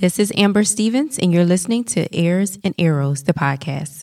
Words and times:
This 0.00 0.18
is 0.18 0.32
Amber 0.36 0.64
Stevens, 0.64 1.20
and 1.20 1.32
you're 1.32 1.44
listening 1.44 1.84
to 1.84 2.08
Ears 2.10 2.58
and 2.64 2.74
Arrows, 2.80 3.22
the 3.22 3.32
podcast. 3.32 4.00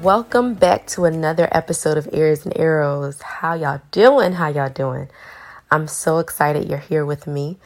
Welcome 0.00 0.54
back 0.54 0.86
to 0.86 1.06
another 1.06 1.48
episode 1.50 1.98
of 1.98 2.08
Ears 2.12 2.46
and 2.46 2.56
Arrows. 2.56 3.20
How 3.20 3.54
y'all 3.54 3.80
doing? 3.90 4.34
How 4.34 4.46
y'all 4.46 4.70
doing? 4.70 5.08
I'm 5.72 5.86
so 5.86 6.18
excited 6.18 6.68
you're 6.68 6.78
here 6.78 7.06
with 7.06 7.28
me, 7.28 7.56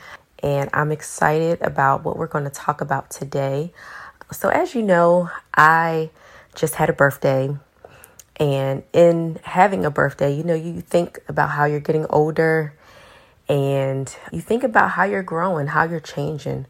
and 0.43 0.69
I'm 0.75 0.93
excited 0.93 1.63
about 1.63 2.05
what 2.05 2.19
we're 2.19 2.27
going 2.27 2.45
to 2.45 2.51
talk 2.51 2.83
about 2.83 3.09
today. 3.09 3.73
So, 4.31 4.51
as 4.51 4.75
you 4.75 4.83
know, 4.83 5.31
I 5.57 6.11
just 6.55 6.75
had 6.75 6.91
a 6.91 6.93
birthday, 6.93 7.57
and 8.37 8.83
in 8.93 9.41
having 9.45 9.87
a 9.87 9.91
birthday, 9.91 10.35
you 10.35 10.45
know, 10.45 10.55
you 10.55 10.83
think 10.83 11.19
about 11.29 11.51
how 11.51 11.65
you're 11.65 11.81
getting 11.81 12.05
older 12.11 12.75
and 13.49 14.15
you 14.33 14.41
think 14.41 14.65
about 14.65 14.91
how 14.91 15.05
you're 15.05 15.23
growing, 15.23 15.69
how 15.69 15.85
you're 15.85 16.01
changing. 16.01 16.67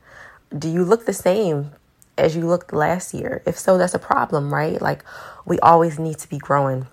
Do 0.57 0.69
you 0.69 0.85
look 0.85 1.07
the 1.07 1.13
same 1.13 1.73
as 2.17 2.37
you 2.37 2.47
looked 2.47 2.73
last 2.73 3.13
year? 3.13 3.43
If 3.45 3.59
so, 3.59 3.77
that's 3.77 3.95
a 3.95 3.99
problem, 3.99 4.55
right? 4.55 4.81
Like, 4.81 5.05
we 5.45 5.59
always 5.61 5.99
need 5.99 6.19
to 6.19 6.29
be 6.29 6.39
growing. 6.39 6.87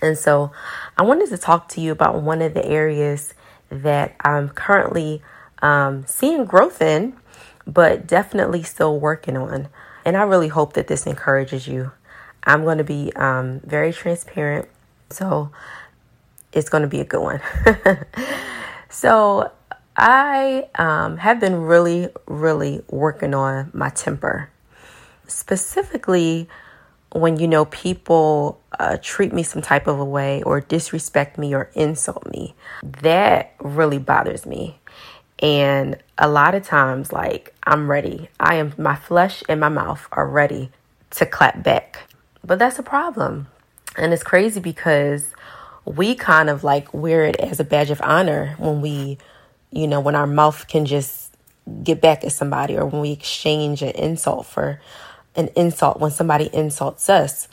And 0.00 0.16
so, 0.16 0.52
I 0.96 1.02
wanted 1.02 1.28
to 1.30 1.38
talk 1.38 1.68
to 1.70 1.82
you 1.82 1.92
about 1.92 2.22
one 2.22 2.40
of 2.40 2.54
the 2.54 2.64
areas 2.64 3.34
that 3.70 4.14
I'm 4.20 4.48
currently 4.50 5.22
um, 5.62 6.04
seeing 6.06 6.44
growth 6.44 6.80
in, 6.82 7.14
but 7.66 8.06
definitely 8.06 8.62
still 8.62 8.98
working 8.98 9.36
on. 9.36 9.68
And 10.04 10.16
I 10.16 10.22
really 10.22 10.48
hope 10.48 10.74
that 10.74 10.86
this 10.86 11.06
encourages 11.06 11.66
you. 11.66 11.92
I'm 12.44 12.64
going 12.64 12.78
to 12.78 12.84
be 12.84 13.12
um, 13.16 13.60
very 13.64 13.92
transparent, 13.92 14.68
so 15.10 15.50
it's 16.52 16.68
going 16.68 16.82
to 16.82 16.88
be 16.88 17.00
a 17.00 17.04
good 17.04 17.22
one. 17.22 17.40
so, 18.90 19.50
I 19.96 20.68
um, 20.74 21.18
have 21.18 21.38
been 21.38 21.62
really, 21.62 22.08
really 22.26 22.82
working 22.88 23.32
on 23.32 23.70
my 23.72 23.90
temper. 23.90 24.50
Specifically, 25.28 26.48
when 27.14 27.38
you 27.38 27.46
know 27.46 27.64
people 27.66 28.60
uh, 28.78 28.98
treat 29.00 29.32
me 29.32 29.44
some 29.44 29.62
type 29.62 29.86
of 29.86 30.00
a 30.00 30.04
way 30.04 30.42
or 30.42 30.60
disrespect 30.60 31.38
me 31.38 31.54
or 31.54 31.70
insult 31.74 32.26
me, 32.30 32.54
that 32.82 33.54
really 33.60 33.98
bothers 33.98 34.44
me. 34.44 34.78
And 35.38 35.96
a 36.18 36.28
lot 36.28 36.54
of 36.54 36.64
times, 36.64 37.12
like, 37.12 37.54
I'm 37.64 37.90
ready. 37.90 38.28
I 38.40 38.56
am, 38.56 38.74
my 38.76 38.96
flesh 38.96 39.42
and 39.48 39.60
my 39.60 39.68
mouth 39.68 40.08
are 40.12 40.28
ready 40.28 40.70
to 41.10 41.26
clap 41.26 41.62
back. 41.62 42.08
But 42.42 42.58
that's 42.58 42.78
a 42.78 42.82
problem. 42.82 43.46
And 43.96 44.12
it's 44.12 44.24
crazy 44.24 44.60
because 44.60 45.34
we 45.84 46.14
kind 46.16 46.50
of 46.50 46.64
like 46.64 46.92
wear 46.92 47.24
it 47.24 47.36
as 47.36 47.60
a 47.60 47.64
badge 47.64 47.90
of 47.90 48.00
honor 48.02 48.56
when 48.58 48.80
we, 48.80 49.18
you 49.70 49.86
know, 49.86 50.00
when 50.00 50.16
our 50.16 50.26
mouth 50.26 50.66
can 50.66 50.84
just 50.84 51.32
get 51.82 52.00
back 52.00 52.24
at 52.24 52.32
somebody 52.32 52.76
or 52.76 52.86
when 52.86 53.00
we 53.00 53.12
exchange 53.12 53.82
an 53.82 53.90
insult 53.90 54.46
for 54.46 54.80
an 55.36 55.48
insult 55.56 56.00
when 56.00 56.10
somebody 56.10 56.50
insults 56.52 57.08
us. 57.08 57.48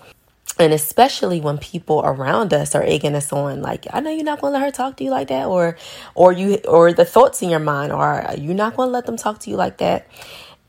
And 0.59 0.73
especially 0.73 1.41
when 1.41 1.57
people 1.57 2.01
around 2.03 2.53
us 2.53 2.75
are 2.75 2.83
egging 2.83 3.15
us 3.15 3.31
on, 3.31 3.61
like, 3.61 3.88
I 3.91 3.99
know 3.99 4.11
you're 4.11 4.23
not 4.23 4.41
gonna 4.41 4.53
let 4.53 4.63
her 4.63 4.71
talk 4.71 4.97
to 4.97 5.03
you 5.03 5.09
like 5.09 5.29
that, 5.29 5.47
or 5.47 5.77
or 6.13 6.33
you 6.33 6.57
or 6.67 6.93
the 6.93 7.05
thoughts 7.05 7.41
in 7.41 7.49
your 7.49 7.59
mind 7.59 7.91
are 7.91 8.35
you're 8.38 8.53
not 8.53 8.75
gonna 8.75 8.91
let 8.91 9.05
them 9.05 9.17
talk 9.17 9.39
to 9.39 9.49
you 9.49 9.55
like 9.55 9.77
that. 9.77 10.07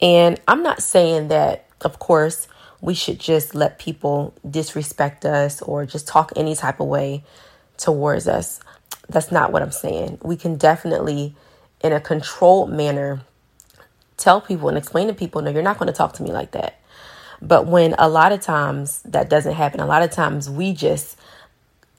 And 0.00 0.41
I'm 0.48 0.62
not 0.62 0.82
saying 0.82 1.28
that, 1.28 1.66
of 1.82 1.98
course, 1.98 2.48
we 2.80 2.94
should 2.94 3.20
just 3.20 3.54
let 3.54 3.78
people 3.78 4.34
disrespect 4.48 5.25
us 5.25 5.62
or 5.62 5.87
just 5.87 6.08
talk 6.08 6.32
any 6.37 6.56
type 6.56 6.81
of 6.81 6.88
way 6.88 7.25
towards 7.78 8.26
us. 8.26 8.60
That's 9.08 9.31
not 9.31 9.53
what 9.53 9.62
I'm 9.62 9.72
saying. 9.72 10.19
We 10.22 10.37
can 10.37 10.56
definitely, 10.56 11.37
in 11.81 11.92
a 11.92 12.00
controlled 12.00 12.70
manner, 12.70 13.22
tell 14.16 14.41
people 14.41 14.69
and 14.69 14.76
explain 14.76 15.06
to 15.06 15.14
people, 15.14 15.42
no, 15.42 15.50
you're 15.50 15.62
not 15.62 15.78
going 15.78 15.87
to 15.87 15.92
talk 15.92 16.14
to 16.14 16.22
me 16.22 16.32
like 16.32 16.53
that. 16.53 16.81
But 17.42 17.66
when 17.66 17.94
a 17.98 18.08
lot 18.08 18.32
of 18.32 18.41
times 18.41 19.03
that 19.03 19.28
doesn't 19.28 19.54
happen, 19.54 19.80
a 19.80 19.86
lot 19.86 20.03
of 20.03 20.12
times 20.12 20.48
we 20.48 20.72
just 20.72 21.19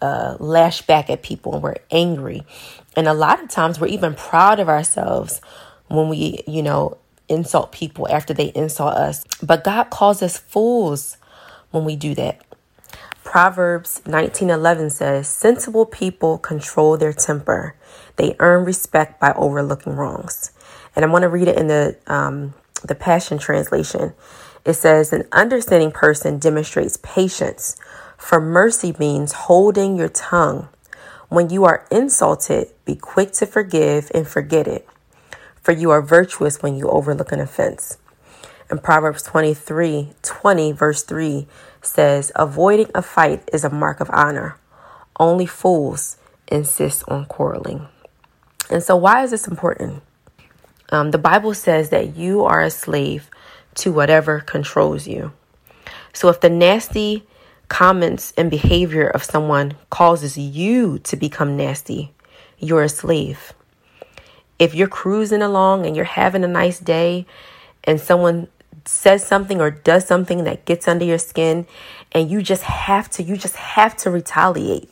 uh, 0.02 0.38
lash 0.40 0.82
back 0.84 1.10
at 1.10 1.22
people 1.22 1.54
and 1.54 1.62
we're 1.62 1.76
angry. 1.92 2.44
And 2.96 3.08
a 3.08 3.14
lot 3.14 3.44
of 3.44 3.50
times 3.50 3.80
we're 3.80 3.88
even 3.88 4.16
proud 4.16 4.60
of 4.60 4.70
ourselves 4.70 5.42
when 5.90 6.08
we, 6.08 6.44
you 6.48 6.64
know, 6.64 6.98
insult 7.28 7.72
people 7.72 8.08
after 8.10 8.34
they 8.34 8.52
insult 8.56 8.94
us. 8.94 9.24
But 9.42 9.64
God 9.64 9.90
calls 9.90 10.22
us 10.22 10.38
fools 10.38 11.18
when 11.72 11.84
we 11.84 11.96
do 11.96 12.16
that. 12.16 12.42
Proverbs 13.24 14.02
19:11 14.06 14.92
says, 14.92 15.28
"Sensible 15.28 15.86
people 15.86 16.38
control 16.38 16.98
their 16.98 17.14
temper. 17.14 17.76
They 18.18 18.36
earn 18.40 18.66
respect 18.66 19.20
by 19.20 19.34
overlooking 19.34 19.96
wrongs." 19.96 20.52
And 20.96 21.04
I 21.04 21.08
want 21.08 21.24
to 21.24 21.30
read 21.30 21.48
it 21.48 21.58
in 21.58 21.68
the 21.68 21.96
um, 22.08 22.54
the 22.84 22.96
Passion 22.96 23.38
translation. 23.38 24.14
It 24.66 24.74
says, 24.74 25.12
An 25.12 25.28
understanding 25.32 25.92
person 25.92 26.40
demonstrates 26.40 26.98
patience, 26.98 27.76
for 28.18 28.40
mercy 28.40 28.96
means 28.98 29.34
holding 29.34 29.98
your 29.98 30.10
tongue. 30.10 30.70
When 31.30 31.50
you 31.50 31.66
are 31.66 31.86
insulted, 31.92 32.70
be 32.86 32.96
quick 32.96 33.32
to 33.34 33.46
forgive 33.46 34.12
and 34.14 34.28
forget 34.28 34.68
it, 34.68 34.88
for 35.62 35.72
you 35.72 35.90
are 35.90 36.02
virtuous 36.02 36.62
when 36.62 36.76
you 36.76 36.90
overlook 36.90 37.32
an 37.32 37.40
offense. 37.40 37.98
And 38.70 38.82
Proverbs 38.82 39.24
23 39.24 40.14
20, 40.22 40.72
verse 40.72 41.04
3 41.04 41.48
says, 41.82 42.32
Avoiding 42.36 42.90
a 42.96 43.02
fight 43.02 43.50
is 43.52 43.64
a 43.64 43.70
mark 43.70 44.00
of 44.00 44.10
honor. 44.12 44.58
Only 45.20 45.46
fools 45.46 46.18
insist 46.48 47.04
on 47.08 47.26
quarreling. 47.26 47.88
And 48.70 48.82
so, 48.82 48.96
why 48.96 49.24
is 49.24 49.32
this 49.32 49.48
important? 49.48 50.04
Um, 50.90 51.12
the 51.12 51.18
Bible 51.18 51.54
says 51.54 51.90
that 51.90 52.16
you 52.16 52.46
are 52.46 52.62
a 52.62 52.70
slave 52.70 53.30
to 53.76 53.92
whatever 53.92 54.40
controls 54.40 55.08
you. 55.08 55.32
So 56.14 56.30
if 56.30 56.42
the 56.42 56.50
nasty 56.50 57.26
comments 57.68 58.34
and 58.38 58.52
behavior 58.52 59.08
of 59.08 59.24
someone 59.24 59.76
causes 59.90 60.38
you 60.38 61.00
to 61.00 61.16
become 61.16 61.58
nasty, 61.58 62.14
you're 62.60 62.84
a 62.84 62.90
slave. 62.90 63.54
If 64.60 64.76
you're 64.76 64.88
cruising 64.88 65.42
along 65.42 65.86
and 65.86 65.96
you're 65.96 66.06
having 66.06 66.44
a 66.44 66.48
nice 66.48 66.80
day 66.80 67.26
and 67.84 68.00
someone 68.00 68.48
says 68.86 69.26
something 69.26 69.60
or 69.62 69.72
does 69.72 70.06
something 70.06 70.44
that 70.44 70.66
gets 70.66 70.88
under 70.88 71.06
your 71.06 71.18
skin 71.18 71.66
and 72.12 72.30
you 72.30 72.42
just 72.42 72.64
have 72.64 73.10
to 73.10 73.24
you 73.24 73.38
just 73.38 73.56
have 73.56 73.96
to 73.98 74.12
retaliate, 74.12 74.90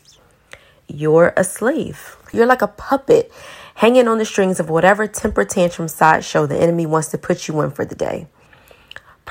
you're 0.87 1.33
a 1.37 1.43
slave. 1.43 2.17
You're 2.33 2.45
like 2.45 2.61
a 2.61 2.67
puppet 2.67 3.31
hanging 3.75 4.07
on 4.07 4.17
the 4.17 4.25
strings 4.25 4.59
of 4.59 4.69
whatever 4.69 5.07
temper 5.07 5.45
tantrum 5.45 5.87
sideshow 5.87 6.45
the 6.45 6.57
enemy 6.57 6.85
wants 6.85 7.09
to 7.09 7.17
put 7.17 7.47
you 7.47 7.61
in 7.61 7.71
for 7.71 7.85
the 7.85 7.95
day. 7.95 8.27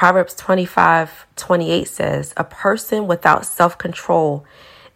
Proverbs 0.01 0.35
25 0.37 1.27
28 1.37 1.87
says, 1.87 2.33
A 2.39 2.43
person 2.43 3.07
without 3.07 3.45
self 3.45 3.77
control 3.77 4.47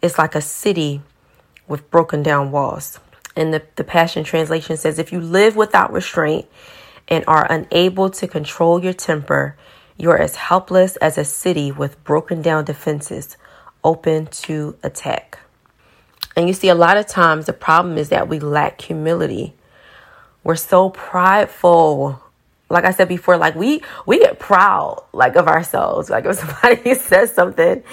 is 0.01 0.17
like 0.17 0.33
a 0.33 0.41
city 0.41 1.03
with 1.67 1.91
broken 1.91 2.23
down 2.23 2.49
walls. 2.49 2.99
And 3.35 3.53
the, 3.53 3.61
the 3.75 3.83
Passion 3.83 4.23
Translation 4.23 4.77
says, 4.77 4.97
If 4.97 5.11
you 5.11 5.21
live 5.21 5.55
without 5.55 5.93
restraint 5.93 6.47
and 7.07 7.23
are 7.27 7.45
unable 7.51 8.09
to 8.09 8.27
control 8.27 8.83
your 8.83 8.93
temper, 8.93 9.55
you're 9.95 10.17
as 10.17 10.37
helpless 10.37 10.95
as 10.95 11.19
a 11.19 11.23
city 11.23 11.71
with 11.71 12.03
broken 12.03 12.41
down 12.41 12.65
defenses 12.65 13.37
open 13.83 14.25
to 14.25 14.75
attack. 14.81 15.37
And 16.35 16.47
you 16.47 16.53
see, 16.55 16.69
a 16.69 16.73
lot 16.73 16.97
of 16.97 17.05
times 17.05 17.45
the 17.45 17.53
problem 17.53 17.99
is 17.99 18.09
that 18.09 18.27
we 18.27 18.39
lack 18.39 18.81
humility. 18.81 19.53
We're 20.43 20.55
so 20.55 20.89
prideful 20.89 22.23
like 22.69 22.85
I 22.85 22.91
said 22.91 23.07
before, 23.07 23.37
like 23.37 23.55
we 23.55 23.81
we 24.05 24.19
get 24.19 24.39
proud 24.39 25.03
like 25.13 25.35
of 25.35 25.47
ourselves. 25.47 26.09
Like 26.09 26.25
if 26.25 26.35
somebody 26.39 26.95
says 26.95 27.33
something 27.33 27.83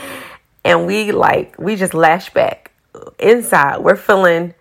and 0.65 0.87
we 0.87 1.13
like 1.13 1.59
we 1.59 1.77
just 1.77 1.95
lash 1.95 2.31
back 2.33 2.73
inside, 3.19 3.79
we're 3.79 3.97
feeling 3.97 4.55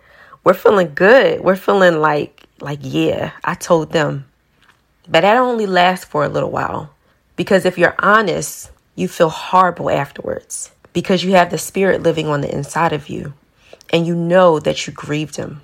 we're 0.43 0.53
feeling 0.53 0.93
good. 0.93 1.41
We're 1.41 1.55
feeling 1.55 1.99
like 1.99 2.45
like 2.59 2.79
yeah, 2.81 3.31
I 3.43 3.55
told 3.55 3.91
them. 3.91 4.25
But 5.07 5.21
that 5.21 5.37
only 5.37 5.65
lasts 5.65 6.05
for 6.05 6.23
a 6.23 6.29
little 6.29 6.51
while. 6.51 6.93
Because 7.35 7.65
if 7.65 7.77
you're 7.77 7.95
honest, 7.99 8.71
you 8.95 9.07
feel 9.07 9.29
horrible 9.29 9.89
afterwards 9.89 10.71
because 10.93 11.23
you 11.23 11.31
have 11.31 11.49
the 11.49 11.57
spirit 11.57 12.03
living 12.03 12.27
on 12.27 12.41
the 12.41 12.53
inside 12.53 12.93
of 12.93 13.09
you 13.09 13.33
and 13.91 14.05
you 14.05 14.15
know 14.15 14.59
that 14.59 14.85
you 14.85 14.93
grieved 14.93 15.37
him. 15.37 15.61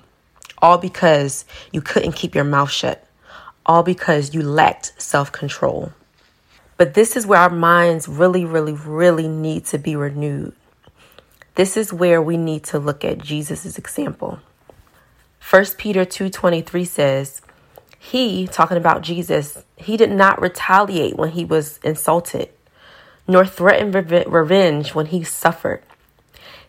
All 0.60 0.78
because 0.78 1.44
you 1.70 1.80
couldn't 1.80 2.12
keep 2.12 2.34
your 2.34 2.44
mouth 2.44 2.70
shut 2.70 3.07
all 3.68 3.82
because 3.82 4.34
you 4.34 4.42
lacked 4.42 5.00
self 5.00 5.30
control. 5.30 5.92
But 6.78 6.94
this 6.94 7.16
is 7.16 7.26
where 7.26 7.40
our 7.40 7.50
minds 7.50 8.08
really, 8.08 8.44
really, 8.44 8.72
really 8.72 9.28
need 9.28 9.66
to 9.66 9.78
be 9.78 9.94
renewed. 9.94 10.54
This 11.54 11.76
is 11.76 11.92
where 11.92 12.22
we 12.22 12.36
need 12.36 12.64
to 12.64 12.78
look 12.78 13.04
at 13.04 13.18
Jesus' 13.18 13.76
example. 13.76 14.40
1 15.40 15.76
Peter 15.76 16.04
2:23 16.04 16.84
says, 16.84 17.42
"He, 17.98 18.46
talking 18.46 18.76
about 18.76 19.02
Jesus, 19.02 19.64
he 19.76 19.96
did 19.96 20.10
not 20.10 20.40
retaliate 20.40 21.16
when 21.16 21.30
he 21.30 21.44
was 21.44 21.78
insulted, 21.82 22.48
nor 23.26 23.44
threaten 23.44 23.92
revenge 23.92 24.94
when 24.94 25.06
he 25.06 25.22
suffered. 25.24 25.82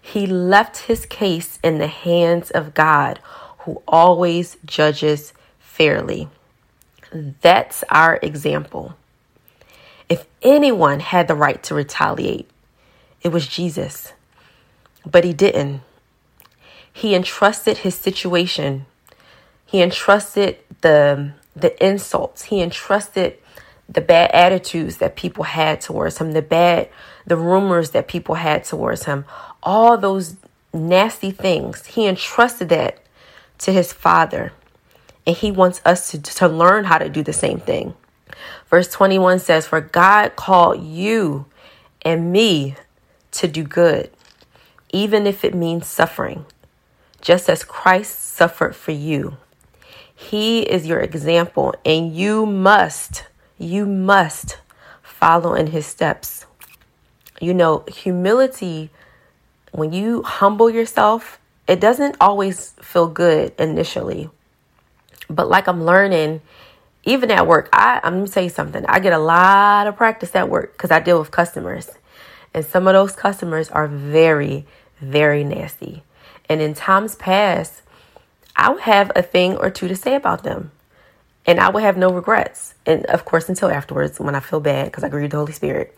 He 0.02 0.26
left 0.26 0.88
his 0.88 1.06
case 1.06 1.60
in 1.64 1.78
the 1.78 1.88
hands 1.88 2.52
of 2.52 2.74
God, 2.74 3.20
who 3.60 3.82
always 3.88 4.58
judges 4.66 5.34
fairly." 5.60 6.30
That's 7.12 7.84
our 7.90 8.20
example. 8.22 8.96
If 10.08 10.26
anyone 10.42 11.00
had 11.00 11.28
the 11.28 11.36
right 11.36 11.62
to 11.64 11.76
retaliate, 11.76 12.50
it 13.22 13.30
was 13.30 13.48
Jesus. 13.48 14.14
But 15.06 15.24
he 15.24 15.34
didn't. 15.34 15.82
He 16.92 17.16
entrusted 17.16 17.80
his 17.80 17.96
situation. 17.96 18.86
He 19.66 19.82
entrusted 19.82 20.58
the 20.82 21.34
the 21.56 21.86
insults. 21.86 22.44
He 22.44 22.62
entrusted 22.62 23.38
the 23.88 24.02
bad 24.02 24.32
attitudes 24.32 24.98
that 24.98 25.16
people 25.16 25.44
had 25.44 25.82
towards 25.82 26.20
him, 26.20 26.32
the 26.32 26.42
bad 26.42 26.90
the 27.26 27.38
rumors 27.38 27.92
that 27.92 28.08
people 28.08 28.36
had 28.36 28.64
towards 28.64 29.06
him, 29.06 29.24
all 29.62 29.98
those 29.98 30.36
nasty 30.74 31.32
things. 31.32 31.86
He 31.86 32.08
entrusted 32.08 32.70
that 32.70 33.00
to 33.60 33.72
his 33.72 33.94
father. 33.94 34.52
And 35.30 35.38
he 35.38 35.52
wants 35.52 35.80
us 35.86 36.10
to, 36.10 36.20
to 36.20 36.48
learn 36.48 36.86
how 36.86 36.98
to 36.98 37.08
do 37.08 37.22
the 37.22 37.34
same 37.34 37.60
thing. 37.60 37.94
Verse 38.68 38.88
21 38.88 39.38
says, 39.38 39.68
For 39.68 39.80
God 39.80 40.36
called 40.36 40.84
you 40.84 41.46
and 42.02 42.32
me 42.32 42.74
to 43.34 43.48
do 43.48 43.62
good, 43.62 44.10
even 44.92 45.28
if 45.28 45.46
it 45.46 45.54
means 45.54 45.86
suffering 45.86 46.48
just 47.22 47.48
as 47.48 47.64
Christ 47.64 48.20
suffered 48.20 48.76
for 48.76 48.90
you. 48.90 49.38
He 50.16 50.62
is 50.62 50.88
your 50.88 51.00
example, 51.00 51.76
and 51.86 52.12
you 52.12 52.48
must, 52.48 53.28
you 53.60 53.86
must 53.86 54.58
follow 55.04 55.54
in 55.54 55.68
his 55.68 55.86
steps. 55.86 56.48
You 57.40 57.54
know, 57.54 57.84
humility, 57.88 58.90
when 59.74 59.94
you 59.94 60.24
humble 60.24 60.72
yourself, 60.72 61.40
it 61.68 61.80
doesn't 61.80 62.18
always 62.20 62.72
feel 62.82 63.08
good 63.08 63.54
initially. 63.60 64.32
But 65.30 65.50
like 65.50 65.68
I'm 65.68 65.86
learning, 65.86 66.42
even 67.04 67.32
at 67.32 67.48
work, 67.48 67.70
I, 67.72 68.00
I'm 68.04 68.20
gonna 68.20 68.28
tell 68.28 68.44
you 68.44 68.50
something. 68.50 68.86
I 68.88 69.00
get 69.00 69.14
a 69.14 69.20
lot 69.20 69.88
of 69.88 69.96
practice 69.96 70.36
at 70.36 70.50
work 70.50 70.74
because 70.74 70.92
I 70.92 71.00
deal 71.00 71.20
with 71.20 71.32
customers. 71.32 71.90
And 72.54 72.66
some 72.66 72.88
of 72.88 72.94
those 72.94 73.16
customers 73.16 73.70
are 73.70 73.88
very, 73.88 74.66
very 75.00 75.44
nasty. 75.44 76.04
And 76.48 76.62
in 76.62 76.74
times 76.74 77.16
past, 77.16 77.82
I 78.56 78.70
would 78.70 78.82
have 78.82 79.12
a 79.16 79.22
thing 79.22 79.56
or 79.56 79.70
two 79.70 79.88
to 79.88 79.96
say 79.96 80.16
about 80.16 80.44
them. 80.44 80.72
And 81.46 81.60
I 81.60 81.70
would 81.70 81.84
have 81.84 81.98
no 81.98 82.10
regrets. 82.10 82.74
And 82.86 83.06
of 83.06 83.24
course, 83.24 83.48
until 83.50 83.70
afterwards 83.70 84.20
when 84.20 84.36
I 84.36 84.40
feel 84.40 84.60
bad 84.60 84.86
because 84.86 85.04
I 85.04 85.10
grieved 85.10 85.32
the 85.32 85.38
Holy 85.38 85.54
Spirit. 85.54 85.96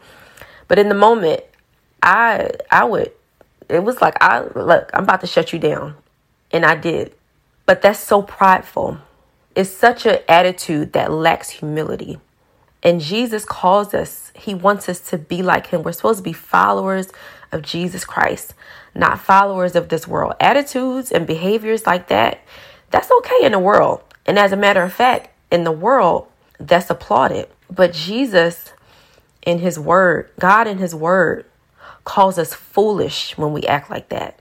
But 0.67 0.77
in 0.77 0.89
the 0.89 0.95
moment, 0.95 1.43
I 2.03 2.51
I 2.69 2.83
would 2.83 3.11
it 3.67 3.83
was 3.83 4.01
like 4.01 4.21
I 4.21 4.41
look, 4.55 4.89
I'm 4.93 5.03
about 5.03 5.21
to 5.21 5.27
shut 5.27 5.53
you 5.53 5.59
down. 5.59 5.95
And 6.51 6.65
I 6.65 6.75
did. 6.75 7.13
But 7.65 7.81
that's 7.81 7.99
so 7.99 8.21
prideful. 8.21 8.99
It's 9.55 9.69
such 9.69 10.05
an 10.05 10.19
attitude 10.27 10.93
that 10.93 11.11
lacks 11.11 11.49
humility. 11.49 12.19
And 12.83 13.01
Jesus 13.01 13.45
calls 13.45 13.93
us, 13.93 14.31
He 14.35 14.53
wants 14.53 14.89
us 14.89 14.99
to 15.09 15.17
be 15.17 15.43
like 15.43 15.67
Him. 15.67 15.83
We're 15.83 15.91
supposed 15.91 16.19
to 16.19 16.23
be 16.23 16.33
followers 16.33 17.09
of 17.51 17.61
Jesus 17.61 18.05
Christ, 18.05 18.53
not 18.95 19.19
followers 19.19 19.75
of 19.75 19.89
this 19.89 20.07
world. 20.07 20.33
Attitudes 20.39 21.11
and 21.11 21.27
behaviors 21.27 21.85
like 21.85 22.07
that, 22.07 22.41
that's 22.89 23.11
okay 23.11 23.43
in 23.43 23.51
the 23.51 23.59
world. 23.59 24.01
And 24.25 24.39
as 24.39 24.51
a 24.51 24.57
matter 24.57 24.83
of 24.83 24.93
fact, 24.93 25.29
in 25.51 25.63
the 25.63 25.71
world, 25.71 26.27
that's 26.59 26.89
applauded. 26.89 27.49
But 27.69 27.93
Jesus, 27.93 28.73
in 29.41 29.59
His 29.59 29.77
Word, 29.77 30.29
God 30.39 30.67
in 30.67 30.77
His 30.77 30.95
Word, 30.95 31.45
calls 32.03 32.37
us 32.37 32.53
foolish 32.53 33.37
when 33.37 33.53
we 33.53 33.63
act 33.63 33.89
like 33.89 34.09
that. 34.09 34.39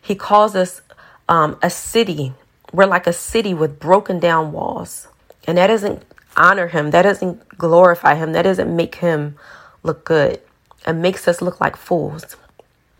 He 0.00 0.14
calls 0.14 0.54
us 0.54 0.82
um, 1.28 1.58
a 1.62 1.70
city. 1.70 2.34
We're 2.72 2.86
like 2.86 3.06
a 3.06 3.12
city 3.12 3.54
with 3.54 3.80
broken 3.80 4.20
down 4.20 4.52
walls. 4.52 5.08
And 5.46 5.58
that 5.58 5.68
doesn't 5.68 6.04
honor 6.36 6.68
Him, 6.68 6.90
that 6.90 7.02
doesn't 7.02 7.58
glorify 7.58 8.14
Him, 8.14 8.32
that 8.32 8.42
doesn't 8.42 8.74
make 8.74 8.96
Him 8.96 9.36
look 9.82 10.04
good. 10.04 10.40
It 10.86 10.92
makes 10.94 11.26
us 11.28 11.42
look 11.42 11.60
like 11.60 11.76
fools. 11.76 12.36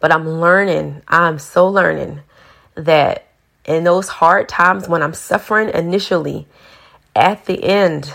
But 0.00 0.12
I'm 0.12 0.28
learning, 0.28 1.02
I'm 1.08 1.38
so 1.38 1.69
learning 1.69 2.20
that 2.75 3.26
in 3.64 3.84
those 3.84 4.08
hard 4.08 4.49
times 4.49 4.88
when 4.88 5.02
I'm 5.02 5.14
suffering 5.14 5.69
initially, 5.70 6.46
at 7.14 7.44
the 7.46 7.62
end, 7.62 8.12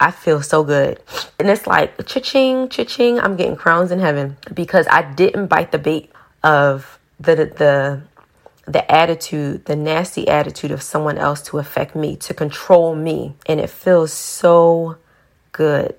I 0.00 0.10
feel 0.10 0.42
so 0.42 0.64
good. 0.64 1.00
And 1.38 1.48
it's 1.48 1.66
like 1.66 2.06
cha-ching, 2.06 2.68
cha-ching, 2.68 3.20
I'm 3.20 3.36
getting 3.36 3.56
crowns 3.56 3.92
in 3.92 4.00
heaven 4.00 4.36
because 4.52 4.86
I 4.90 5.02
didn't 5.02 5.46
bite 5.46 5.70
the 5.70 5.78
bait 5.78 6.10
of 6.42 6.98
the 7.20 7.36
the 7.36 8.02
the 8.66 8.90
attitude, 8.90 9.64
the 9.64 9.76
nasty 9.76 10.28
attitude 10.28 10.70
of 10.70 10.82
someone 10.82 11.18
else 11.18 11.42
to 11.42 11.58
affect 11.58 11.96
me, 11.96 12.16
to 12.16 12.34
control 12.34 12.94
me. 12.94 13.34
And 13.46 13.60
it 13.60 13.70
feels 13.70 14.12
so 14.12 14.96
good. 15.50 15.96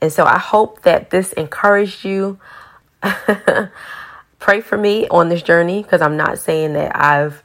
And 0.00 0.12
so 0.12 0.24
I 0.24 0.38
hope 0.38 0.82
that 0.82 1.10
this 1.10 1.32
encouraged 1.34 2.04
you. 2.04 2.38
Pray 4.38 4.60
for 4.62 4.78
me 4.78 5.06
on 5.08 5.28
this 5.28 5.42
journey 5.42 5.82
because 5.82 6.00
I'm 6.00 6.16
not 6.16 6.38
saying 6.38 6.72
that 6.72 6.98
I've 6.98 7.42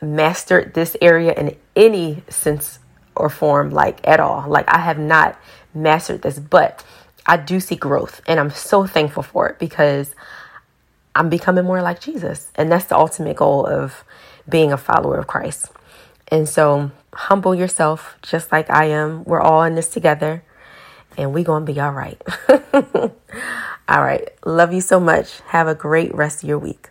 mastered 0.00 0.74
this 0.74 0.96
area 1.00 1.32
in 1.32 1.56
any 1.76 2.24
sense 2.28 2.80
or 3.14 3.28
form, 3.28 3.70
like 3.70 4.00
at 4.06 4.18
all. 4.18 4.48
Like 4.48 4.68
I 4.68 4.80
have 4.80 4.98
not 4.98 5.38
mastered 5.72 6.22
this, 6.22 6.40
but 6.40 6.84
I 7.24 7.36
do 7.36 7.60
see 7.60 7.76
growth 7.76 8.20
and 8.26 8.40
I'm 8.40 8.50
so 8.50 8.86
thankful 8.86 9.22
for 9.22 9.48
it 9.48 9.60
because 9.60 10.14
I'm 11.14 11.28
becoming 11.28 11.64
more 11.64 11.82
like 11.82 12.00
Jesus. 12.00 12.50
And 12.54 12.70
that's 12.70 12.86
the 12.86 12.96
ultimate 12.96 13.36
goal 13.36 13.66
of 13.66 14.04
being 14.48 14.72
a 14.72 14.76
follower 14.76 15.18
of 15.18 15.26
Christ. 15.26 15.70
And 16.28 16.48
so 16.48 16.90
humble 17.14 17.54
yourself 17.54 18.16
just 18.22 18.50
like 18.52 18.70
I 18.70 18.86
am. 18.86 19.24
We're 19.24 19.40
all 19.40 19.62
in 19.64 19.74
this 19.74 19.88
together 19.88 20.42
and 21.16 21.34
we're 21.34 21.44
going 21.44 21.66
to 21.66 21.72
be 21.72 21.80
all 21.80 21.92
right. 21.92 22.20
all 22.74 24.02
right. 24.02 24.28
Love 24.44 24.72
you 24.72 24.80
so 24.80 24.98
much. 24.98 25.40
Have 25.48 25.68
a 25.68 25.74
great 25.74 26.14
rest 26.14 26.42
of 26.42 26.48
your 26.48 26.58
week. 26.58 26.88